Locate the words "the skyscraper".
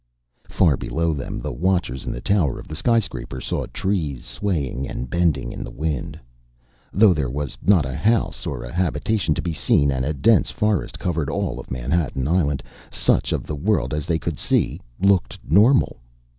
2.67-3.39